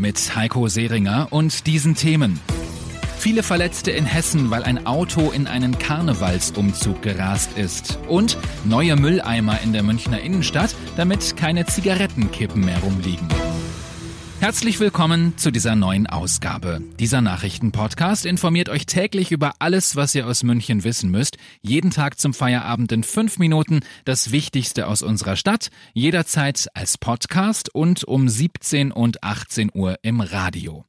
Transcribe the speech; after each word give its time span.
Mit 0.00 0.34
Heiko 0.34 0.66
Seringer 0.66 1.28
und 1.28 1.66
diesen 1.66 1.94
Themen. 1.94 2.40
Viele 3.18 3.42
Verletzte 3.42 3.90
in 3.90 4.06
Hessen, 4.06 4.50
weil 4.50 4.62
ein 4.62 4.86
Auto 4.86 5.30
in 5.30 5.46
einen 5.46 5.78
Karnevalsumzug 5.78 7.02
gerast 7.02 7.58
ist. 7.58 7.98
Und 8.08 8.38
neue 8.64 8.96
Mülleimer 8.96 9.60
in 9.60 9.74
der 9.74 9.82
Münchner 9.82 10.22
Innenstadt, 10.22 10.74
damit 10.96 11.36
keine 11.36 11.66
Zigarettenkippen 11.66 12.64
mehr 12.64 12.78
rumliegen. 12.78 13.28
Herzlich 14.40 14.80
willkommen 14.80 15.36
zu 15.36 15.50
dieser 15.50 15.76
neuen 15.76 16.06
Ausgabe. 16.06 16.80
Dieser 16.98 17.20
Nachrichtenpodcast 17.20 18.24
informiert 18.24 18.70
euch 18.70 18.86
täglich 18.86 19.32
über 19.32 19.52
alles, 19.58 19.96
was 19.96 20.14
ihr 20.14 20.26
aus 20.26 20.44
München 20.44 20.82
wissen 20.82 21.10
müsst. 21.10 21.36
Jeden 21.60 21.90
Tag 21.90 22.18
zum 22.18 22.32
Feierabend 22.32 22.90
in 22.90 23.04
fünf 23.04 23.38
Minuten 23.38 23.80
das 24.06 24.32
Wichtigste 24.32 24.86
aus 24.86 25.02
unserer 25.02 25.36
Stadt. 25.36 25.68
Jederzeit 25.92 26.68
als 26.72 26.96
Podcast 26.96 27.74
und 27.74 28.04
um 28.04 28.30
17 28.30 28.92
und 28.92 29.22
18 29.22 29.72
Uhr 29.74 29.96
im 30.00 30.22
Radio. 30.22 30.86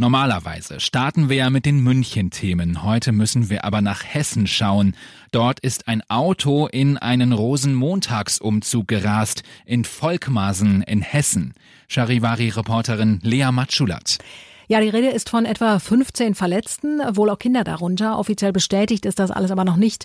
Normalerweise 0.00 0.78
starten 0.78 1.28
wir 1.28 1.38
ja 1.38 1.50
mit 1.50 1.66
den 1.66 1.80
München-Themen. 1.80 2.84
Heute 2.84 3.10
müssen 3.10 3.50
wir 3.50 3.64
aber 3.64 3.80
nach 3.80 4.04
Hessen 4.04 4.46
schauen. 4.46 4.94
Dort 5.32 5.58
ist 5.58 5.88
ein 5.88 6.08
Auto 6.08 6.68
in 6.68 6.98
einen 6.98 7.32
Rosenmontagsumzug 7.32 8.86
gerast 8.86 9.42
in 9.66 9.84
Volkmaßen 9.84 10.82
in 10.82 11.02
Hessen. 11.02 11.52
Charivari-Reporterin 11.88 13.18
Lea 13.24 13.50
Matschulat. 13.50 14.18
Ja, 14.70 14.82
die 14.82 14.90
Rede 14.90 15.08
ist 15.08 15.30
von 15.30 15.46
etwa 15.46 15.78
15 15.78 16.34
Verletzten, 16.34 17.00
wohl 17.16 17.30
auch 17.30 17.38
Kinder 17.38 17.64
darunter. 17.64 18.18
Offiziell 18.18 18.52
bestätigt 18.52 19.06
ist 19.06 19.18
das 19.18 19.30
alles 19.30 19.50
aber 19.50 19.64
noch 19.64 19.76
nicht. 19.76 20.04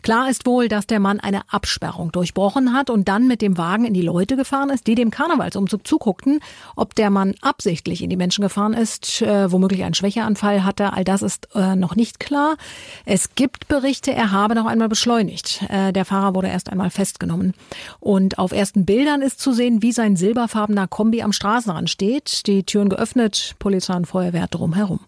Klar 0.00 0.30
ist 0.30 0.46
wohl, 0.46 0.68
dass 0.68 0.86
der 0.86 0.98
Mann 0.98 1.20
eine 1.20 1.42
Absperrung 1.52 2.10
durchbrochen 2.10 2.72
hat 2.72 2.88
und 2.88 3.06
dann 3.06 3.26
mit 3.26 3.42
dem 3.42 3.58
Wagen 3.58 3.84
in 3.84 3.92
die 3.92 4.00
Leute 4.00 4.36
gefahren 4.36 4.70
ist, 4.70 4.86
die 4.86 4.94
dem 4.94 5.10
Karnevalsumzug 5.10 5.86
zuguckten. 5.86 6.40
Ob 6.74 6.94
der 6.94 7.10
Mann 7.10 7.34
absichtlich 7.42 8.00
in 8.00 8.08
die 8.08 8.16
Menschen 8.16 8.40
gefahren 8.40 8.72
ist, 8.72 9.20
äh, 9.20 9.52
womöglich 9.52 9.84
einen 9.84 9.92
Schwächeanfall 9.92 10.64
hatte, 10.64 10.94
all 10.94 11.04
das 11.04 11.20
ist 11.20 11.48
äh, 11.54 11.76
noch 11.76 11.94
nicht 11.94 12.18
klar. 12.18 12.56
Es 13.04 13.34
gibt 13.34 13.68
Berichte, 13.68 14.14
er 14.14 14.30
habe 14.32 14.54
noch 14.54 14.66
einmal 14.66 14.88
beschleunigt. 14.88 15.64
Äh, 15.68 15.92
der 15.92 16.06
Fahrer 16.06 16.34
wurde 16.34 16.48
erst 16.48 16.70
einmal 16.70 16.88
festgenommen. 16.88 17.52
Und 18.00 18.38
auf 18.38 18.52
ersten 18.52 18.86
Bildern 18.86 19.20
ist 19.20 19.38
zu 19.38 19.52
sehen, 19.52 19.82
wie 19.82 19.92
sein 19.92 20.16
silberfarbener 20.16 20.88
Kombi 20.88 21.20
am 21.20 21.34
Straßenrand 21.34 21.90
steht. 21.90 22.46
Die 22.46 22.62
Türen 22.62 22.88
geöffnet, 22.88 23.54
Polizei 23.58 23.97
Feuerwehr 24.04 24.46
drumherum. 24.48 25.00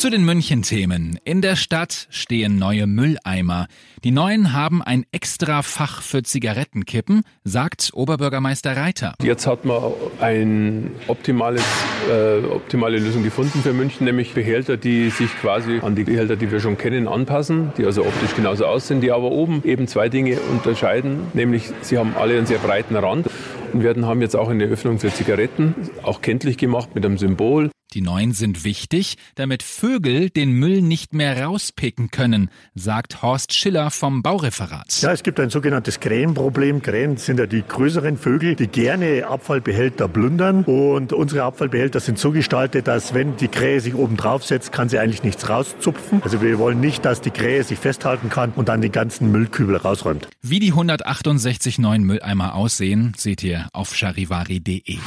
Zu 0.00 0.08
den 0.08 0.24
München-Themen. 0.24 1.18
In 1.24 1.42
der 1.42 1.56
Stadt 1.56 2.06
stehen 2.08 2.56
neue 2.56 2.86
Mülleimer. 2.86 3.66
Die 4.02 4.12
neuen 4.12 4.54
haben 4.54 4.82
ein 4.82 5.04
extra 5.12 5.60
Fach 5.60 6.00
für 6.00 6.22
Zigarettenkippen, 6.22 7.20
sagt 7.44 7.90
Oberbürgermeister 7.92 8.78
Reiter. 8.78 9.12
Jetzt 9.22 9.46
hat 9.46 9.66
man 9.66 9.92
eine 10.18 10.90
optimales, 11.06 11.62
äh, 12.10 12.38
optimale 12.46 12.98
Lösung 12.98 13.22
gefunden 13.22 13.60
für 13.62 13.74
München, 13.74 14.06
nämlich 14.06 14.32
Behälter, 14.32 14.78
die 14.78 15.10
sich 15.10 15.28
quasi 15.38 15.80
an 15.82 15.96
die 15.96 16.04
Behälter, 16.04 16.36
die 16.36 16.50
wir 16.50 16.60
schon 16.60 16.78
kennen, 16.78 17.06
anpassen, 17.06 17.72
die 17.76 17.84
also 17.84 18.00
optisch 18.00 18.34
genauso 18.34 18.64
aussehen, 18.64 19.02
die 19.02 19.12
aber 19.12 19.30
oben 19.30 19.62
eben 19.66 19.86
zwei 19.86 20.08
Dinge 20.08 20.40
unterscheiden, 20.50 21.26
nämlich 21.34 21.72
sie 21.82 21.98
haben 21.98 22.14
alle 22.16 22.38
einen 22.38 22.46
sehr 22.46 22.60
breiten 22.60 22.96
Rand 22.96 23.26
und 23.74 23.82
wir 23.82 23.94
haben 24.06 24.22
jetzt 24.22 24.34
auch 24.34 24.48
eine 24.48 24.64
Öffnung 24.64 24.98
für 24.98 25.12
Zigaretten, 25.12 25.74
auch 26.02 26.22
kenntlich 26.22 26.56
gemacht 26.56 26.94
mit 26.94 27.04
einem 27.04 27.18
Symbol. 27.18 27.70
Die 27.92 28.02
neuen 28.02 28.32
sind 28.32 28.62
wichtig, 28.62 29.16
damit 29.34 29.64
Vögel 29.64 30.30
den 30.30 30.52
Müll 30.52 30.80
nicht 30.80 31.12
mehr 31.12 31.42
rauspicken 31.42 32.12
können, 32.12 32.48
sagt 32.76 33.20
Horst 33.20 33.52
Schiller 33.52 33.90
vom 33.90 34.22
Baureferat. 34.22 35.02
Ja, 35.02 35.10
es 35.10 35.24
gibt 35.24 35.40
ein 35.40 35.50
sogenanntes 35.50 35.98
Krähenproblem. 35.98 36.82
Krähen 36.82 37.16
sind 37.16 37.40
ja 37.40 37.46
die 37.46 37.64
größeren 37.66 38.16
Vögel, 38.16 38.54
die 38.54 38.68
gerne 38.68 39.26
Abfallbehälter 39.26 40.06
plündern. 40.06 40.62
Und 40.62 41.12
unsere 41.12 41.42
Abfallbehälter 41.42 41.98
sind 41.98 42.16
so 42.16 42.30
gestaltet, 42.30 42.86
dass 42.86 43.12
wenn 43.12 43.36
die 43.38 43.48
Krähe 43.48 43.80
sich 43.80 43.96
oben 43.96 44.16
drauf 44.16 44.44
setzt, 44.44 44.70
kann 44.70 44.88
sie 44.88 45.00
eigentlich 45.00 45.24
nichts 45.24 45.48
rauszupfen. 45.48 46.22
Also 46.22 46.40
wir 46.42 46.60
wollen 46.60 46.78
nicht, 46.78 47.04
dass 47.04 47.20
die 47.20 47.32
Krähe 47.32 47.64
sich 47.64 47.80
festhalten 47.80 48.28
kann 48.28 48.52
und 48.54 48.68
dann 48.68 48.82
den 48.82 48.92
ganzen 48.92 49.32
Müllkübel 49.32 49.76
rausräumt. 49.76 50.28
Wie 50.42 50.60
die 50.60 50.70
168 50.70 51.80
neuen 51.80 52.04
Mülleimer 52.04 52.54
aussehen, 52.54 53.14
seht 53.16 53.42
ihr 53.42 53.66
auf 53.72 53.96
charivari.de. 53.96 54.98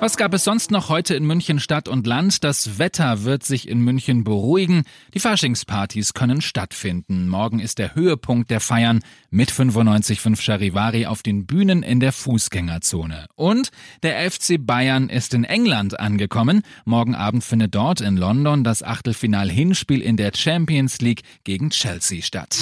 Was 0.00 0.16
gab 0.16 0.34
es 0.34 0.42
sonst 0.42 0.72
noch 0.72 0.88
heute 0.88 1.14
in 1.14 1.24
München 1.24 1.60
Stadt 1.60 1.86
und 1.86 2.04
Land? 2.04 2.15
Das 2.16 2.78
Wetter 2.78 3.24
wird 3.24 3.44
sich 3.44 3.68
in 3.68 3.80
München 3.80 4.24
beruhigen. 4.24 4.84
Die 5.12 5.20
Faschingspartys 5.20 6.14
können 6.14 6.40
stattfinden. 6.40 7.28
Morgen 7.28 7.58
ist 7.58 7.78
der 7.78 7.94
Höhepunkt 7.94 8.50
der 8.50 8.60
Feiern 8.60 9.00
mit 9.28 9.50
95.5 9.50 10.40
Charivari 10.40 11.04
auf 11.04 11.22
den 11.22 11.44
Bühnen 11.44 11.82
in 11.82 12.00
der 12.00 12.12
Fußgängerzone. 12.12 13.26
Und 13.34 13.68
der 14.02 14.30
FC 14.30 14.56
Bayern 14.58 15.10
ist 15.10 15.34
in 15.34 15.44
England 15.44 16.00
angekommen. 16.00 16.62
Morgen 16.86 17.14
Abend 17.14 17.44
findet 17.44 17.74
dort 17.74 18.00
in 18.00 18.16
London 18.16 18.64
das 18.64 18.82
Achtelfinal-Hinspiel 18.82 20.00
in 20.00 20.16
der 20.16 20.32
Champions 20.34 21.02
League 21.02 21.22
gegen 21.44 21.68
Chelsea 21.68 22.22
statt. 22.22 22.56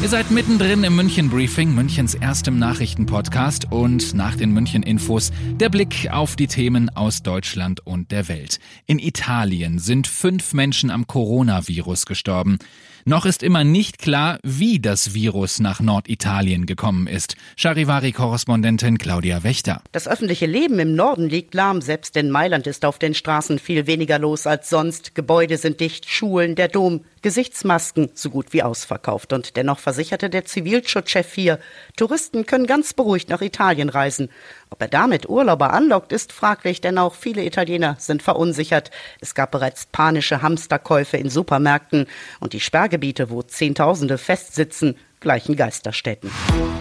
Ihr 0.00 0.08
seid 0.08 0.30
mittendrin 0.30 0.84
im 0.84 0.96
München 0.96 1.28
Briefing, 1.28 1.74
Münchens 1.74 2.14
erstem 2.14 2.58
Nachrichtenpodcast 2.58 3.70
und 3.72 4.14
nach 4.14 4.36
den 4.36 4.52
München 4.52 4.82
Infos 4.82 5.32
der 5.60 5.68
Blick 5.68 6.08
auf 6.10 6.36
die 6.36 6.46
Themen 6.46 6.88
aus 6.96 7.22
Deutschland 7.22 7.86
und 7.86 8.10
der 8.10 8.28
Welt. 8.28 8.60
In 8.86 8.98
Italien 8.98 9.78
sind 9.78 10.06
fünf 10.06 10.54
Menschen 10.54 10.90
am 10.90 11.06
Coronavirus 11.06 12.06
gestorben. 12.06 12.58
Noch 13.04 13.26
ist 13.26 13.42
immer 13.42 13.64
nicht 13.64 13.98
klar, 13.98 14.38
wie 14.42 14.80
das 14.80 15.14
Virus 15.14 15.60
nach 15.60 15.80
Norditalien 15.80 16.66
gekommen 16.66 17.06
ist. 17.06 17.36
Charivari-Korrespondentin 17.56 18.98
Claudia 18.98 19.42
Wächter. 19.44 19.82
Das 19.92 20.08
öffentliche 20.08 20.46
Leben 20.46 20.78
im 20.78 20.94
Norden 20.94 21.28
liegt 21.28 21.54
lahm. 21.54 21.80
Selbst 21.80 22.16
in 22.16 22.30
Mailand 22.30 22.66
ist 22.66 22.84
auf 22.84 22.98
den 22.98 23.14
Straßen 23.14 23.58
viel 23.58 23.86
weniger 23.86 24.18
los 24.18 24.46
als 24.46 24.68
sonst. 24.68 25.14
Gebäude 25.14 25.56
sind 25.56 25.80
dicht, 25.80 26.08
Schulen, 26.08 26.54
der 26.54 26.68
Dom, 26.68 27.04
Gesichtsmasken 27.22 28.10
so 28.14 28.30
gut 28.30 28.52
wie 28.52 28.62
ausverkauft. 28.62 29.32
Und 29.32 29.56
dennoch 29.56 29.78
versicherte 29.78 30.30
der 30.30 30.44
Zivilschutzchef 30.44 31.32
hier, 31.32 31.58
Touristen 31.96 32.46
können 32.46 32.66
ganz 32.66 32.94
beruhigt 32.94 33.28
nach 33.28 33.42
Italien 33.42 33.88
reisen. 33.88 34.28
Ob 34.70 34.82
er 34.82 34.88
damit 34.88 35.28
Urlauber 35.28 35.72
anlockt, 35.72 36.12
ist 36.12 36.32
fraglich, 36.32 36.80
denn 36.80 36.98
auch 36.98 37.14
viele 37.14 37.44
Italiener 37.44 37.96
sind 37.98 38.22
verunsichert. 38.22 38.90
Es 39.20 39.34
gab 39.34 39.50
bereits 39.50 39.86
panische 39.86 40.42
Hamsterkäufe 40.42 41.16
in 41.16 41.30
Supermärkten 41.30 42.06
und 42.40 42.52
die 42.52 42.60
Sperrgebiete, 42.60 43.30
wo 43.30 43.42
Zehntausende 43.42 44.18
festsitzen, 44.18 44.96
gleichen 45.20 45.56
Geisterstädten. 45.56 46.30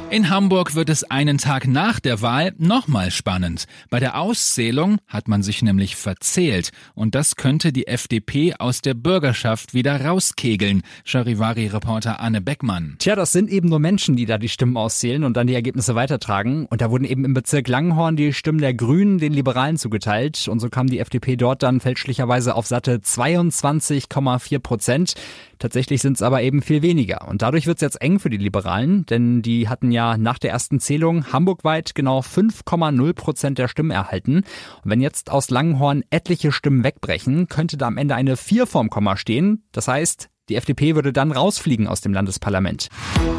In 0.09 0.29
Hamburg 0.29 0.73
wird 0.73 0.89
es 0.89 1.03
einen 1.03 1.37
Tag 1.37 1.67
nach 1.67 1.99
der 1.99 2.21
Wahl 2.21 2.53
nochmal 2.57 3.11
spannend. 3.11 3.65
Bei 3.89 3.99
der 3.99 4.17
Auszählung 4.17 4.99
hat 5.07 5.27
man 5.27 5.43
sich 5.43 5.61
nämlich 5.61 5.97
verzählt 5.97 6.71
und 6.95 7.13
das 7.13 7.35
könnte 7.35 7.73
die 7.73 7.87
FDP 7.87 8.53
aus 8.57 8.81
der 8.81 8.93
Bürgerschaft 8.93 9.73
wieder 9.73 10.05
rauskegeln. 10.05 10.83
Charivari-Reporter 11.03 12.21
Anne 12.21 12.39
Beckmann. 12.39 12.95
Tja, 12.99 13.15
das 13.15 13.33
sind 13.33 13.49
eben 13.49 13.67
nur 13.67 13.79
Menschen, 13.79 14.15
die 14.15 14.25
da 14.25 14.37
die 14.37 14.47
Stimmen 14.47 14.77
auszählen 14.77 15.25
und 15.25 15.35
dann 15.35 15.47
die 15.47 15.55
Ergebnisse 15.55 15.95
weitertragen. 15.95 16.67
Und 16.67 16.79
da 16.79 16.89
wurden 16.89 17.03
eben 17.03 17.25
im 17.25 17.33
Bezirk 17.33 17.67
Langenhorn 17.67 18.15
die 18.15 18.31
Stimmen 18.31 18.59
der 18.59 18.73
Grünen 18.73 19.17
den 19.17 19.33
Liberalen 19.33 19.77
zugeteilt 19.77 20.47
und 20.47 20.59
so 20.59 20.69
kam 20.69 20.87
die 20.87 20.99
FDP 20.99 21.35
dort 21.35 21.63
dann 21.63 21.81
fälschlicherweise 21.81 22.55
auf 22.55 22.65
satte 22.65 22.97
22,4 22.97 24.59
Prozent. 24.59 25.15
Tatsächlich 25.59 26.01
sind 26.01 26.13
es 26.13 26.21
aber 26.21 26.43
eben 26.43 26.61
viel 26.61 26.81
weniger. 26.81 27.27
Und 27.27 27.41
dadurch 27.41 27.65
wird 27.65 27.77
es 27.77 27.81
jetzt 27.81 28.01
eng 28.01 28.19
für 28.19 28.26
die 28.29 28.37
Liberalen, 28.37 29.05
denn 29.05 29.41
die 29.41 29.69
hatten 29.69 29.91
ja 29.91 30.17
nach 30.17 30.39
der 30.39 30.51
ersten 30.51 30.79
Zählung 30.79 31.31
hamburgweit 31.31 31.95
genau 31.95 32.19
5,0 32.19 33.13
Prozent 33.13 33.57
der 33.57 33.67
Stimmen 33.67 33.91
erhalten. 33.91 34.37
Und 34.37 34.45
wenn 34.83 35.01
jetzt 35.01 35.31
aus 35.31 35.49
Langenhorn 35.49 36.03
etliche 36.09 36.51
Stimmen 36.51 36.83
wegbrechen, 36.83 37.47
könnte 37.47 37.77
da 37.77 37.87
am 37.87 37.97
Ende 37.97 38.15
eine 38.15 38.37
4 38.37 38.67
vorm 38.67 38.89
Komma 38.89 39.17
stehen. 39.17 39.63
Das 39.71 39.87
heißt, 39.87 40.29
Die 40.49 40.55
FDP 40.55 40.95
würde 40.95 41.13
dann 41.13 41.31
rausfliegen 41.31 41.87
aus 41.87 42.01
dem 42.01 42.13
Landesparlament. 42.13 42.89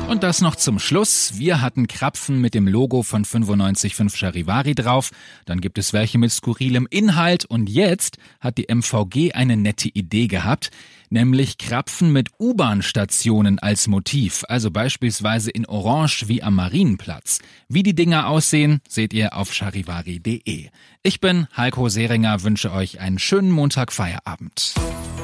Und 0.09 0.23
das 0.23 0.41
noch 0.41 0.57
zum 0.57 0.79
Schluss. 0.79 1.39
Wir 1.39 1.61
hatten 1.61 1.87
Krapfen 1.87 2.41
mit 2.41 2.55
dem 2.55 2.69
Logo 2.69 3.03
von 3.03 3.23
955 3.23 4.17
Charivari 4.17 4.75
drauf. 4.75 5.11
Dann 5.47 5.61
gibt 5.61 5.79
es 5.79 5.93
welche 5.93 6.19
mit 6.19 6.33
skurrilem 6.33 6.87
Inhalt. 6.91 7.45
Und 7.45 7.69
jetzt 7.69 8.19
hat 8.41 8.59
die 8.59 8.67
MVG 8.69 9.33
eine 9.33 9.57
nette 9.57 9.89
Idee 9.89 10.27
gehabt 10.27 10.71
nämlich 11.11 11.59
Krapfen 11.59 12.13
mit 12.13 12.29
U-Bahn-Stationen 12.39 13.59
als 13.59 13.89
Motiv, 13.89 14.45
also 14.49 14.71
beispielsweise 14.71 15.51
in 15.51 15.67
Orange 15.67 16.29
wie 16.29 16.43
am 16.43 16.55
Marienplatz. 16.55 17.39
Wie 17.69 17.83
die 17.83 17.95
Dinger 17.95 18.29
aussehen, 18.29 18.81
seht 18.89 19.13
ihr 19.13 19.37
auf 19.37 19.53
charivari.de. 19.53 20.69
Ich 21.03 21.21
bin 21.21 21.47
Heiko 21.57 21.89
Seringer, 21.89 22.43
wünsche 22.43 22.73
euch 22.73 23.01
einen 23.01 23.19
schönen 23.19 23.51
Montag 23.51 23.93
Feierabend. 23.93 24.75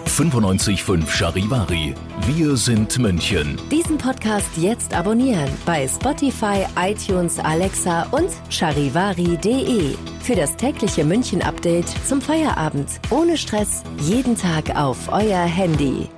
955 0.06 1.10
Charivari. 1.10 1.94
Wir 2.26 2.56
sind 2.56 2.98
München. 2.98 3.58
Diesen 3.70 3.98
Podcast 3.98 4.48
jetzt 4.56 4.92
abonnieren 4.94 5.50
bei 5.66 5.88
Spotify, 5.88 6.66
iTunes, 6.78 7.38
Alexa 7.38 8.06
und 8.12 8.30
charivari.de. 8.48 9.96
Für 10.20 10.34
das 10.36 10.54
tägliche 10.56 11.04
München-Update 11.04 11.88
zum 12.06 12.20
Feierabend. 12.20 12.88
Ohne 13.10 13.36
Stress, 13.36 13.82
jeden 14.02 14.36
Tag 14.36 14.76
auf 14.76 15.08
euer 15.10 15.42
Handy. 15.44 16.08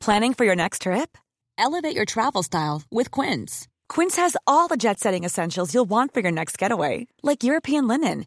Planning 0.00 0.34
for 0.34 0.44
your 0.44 0.56
next 0.56 0.82
trip? 0.82 1.16
Elevate 1.56 1.96
your 1.96 2.06
travel 2.06 2.42
style 2.42 2.82
with 2.90 3.10
Quince. 3.12 3.68
Quince 3.88 4.16
has 4.16 4.36
all 4.46 4.68
the 4.68 4.76
jet 4.76 4.98
setting 4.98 5.22
essentials 5.24 5.72
you'll 5.74 5.88
want 5.88 6.12
for 6.12 6.20
your 6.20 6.32
next 6.32 6.58
getaway, 6.58 7.06
like 7.22 7.44
European 7.44 7.86
linen, 7.86 8.26